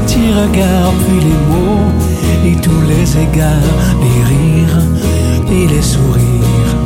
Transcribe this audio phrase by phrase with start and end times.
[0.00, 1.90] regards, puis les mots,
[2.44, 4.82] et tous les égards, les rires
[5.50, 6.76] et les sourires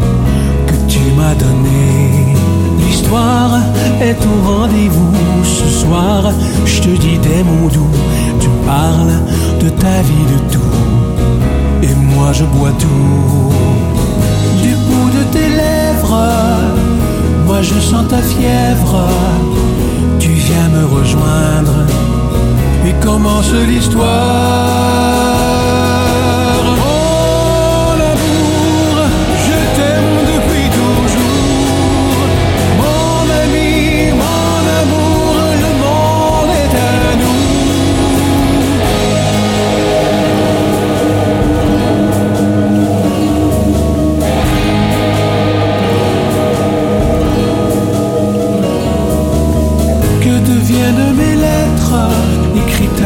[0.67, 2.35] que tu m'as donnés.
[2.79, 3.59] L'histoire
[4.01, 5.13] est au rendez-vous
[5.45, 6.33] ce soir.
[6.65, 7.97] Je te dis des mots doux,
[8.41, 9.17] tu parles
[9.61, 10.77] de ta vie, de tout.
[11.83, 13.53] Et moi je bois tout.
[14.63, 16.29] Du bout de tes lèvres,
[17.47, 19.09] moi je sens ta fièvre.
[20.19, 21.87] Tu viens me rejoindre
[22.87, 24.05] et commence l'histoire.
[26.83, 28.95] Mon amour,
[29.47, 32.29] je t'aime depuis toujours.
[32.83, 33.71] Mon ami,
[34.23, 37.45] mon amour, le monde est à nous.
[50.25, 51.97] Que deviennent mes lettres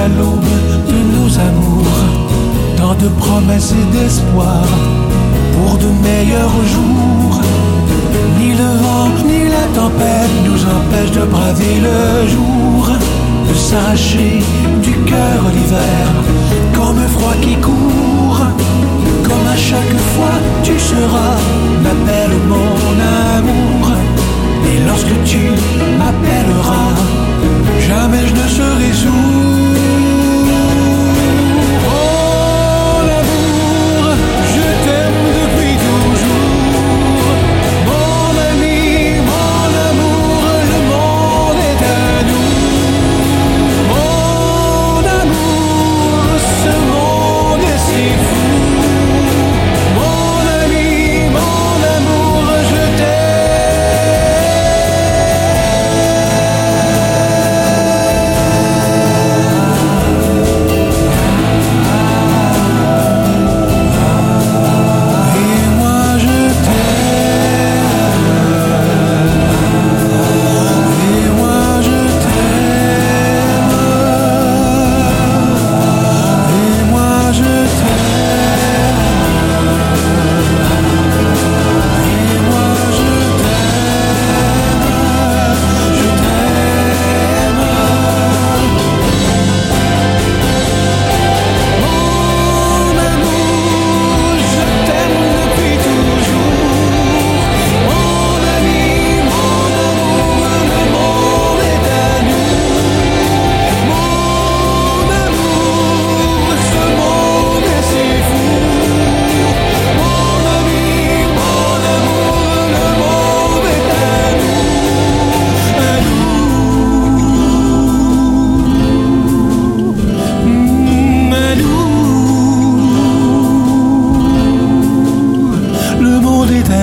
[0.09, 0.55] l'aube
[0.89, 2.01] de nos amours
[2.77, 4.65] Tant de promesses et d'espoir
[5.53, 7.41] pour de meilleurs jours.
[8.39, 12.89] Ni le vent ni la tempête nous empêchent de braver le jour.
[13.49, 14.39] De s'arracher
[14.83, 16.07] du cœur l'hiver
[16.75, 18.47] Comme un froid qui court
[19.25, 21.30] Comme à chaque fois tu seras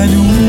[0.06, 0.38] nous.
[0.38, 0.47] Le